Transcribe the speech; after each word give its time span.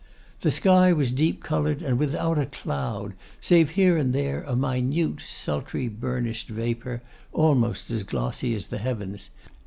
The 0.39 0.49
sky 0.49 0.91
was 0.91 1.11
deep 1.11 1.43
coloured 1.43 1.83
and 1.83 1.99
without 1.99 2.39
a 2.39 2.47
cloud, 2.47 3.13
save 3.39 3.69
here 3.77 3.97
and 3.97 4.13
there 4.13 4.41
a 4.45 4.55
minute, 4.55 5.21
sultry, 5.27 5.87
burnished 5.89 6.47
vapour, 6.49 7.03
almost 7.31 7.91
as 7.91 8.01
glossy 8.01 8.55
as 8.55 8.65
the 8.69 8.79
heavens. 8.79 9.29